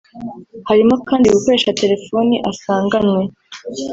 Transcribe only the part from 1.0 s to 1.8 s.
kandi gukoresha